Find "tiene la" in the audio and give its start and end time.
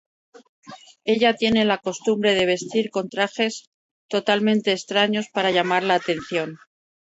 1.35-1.77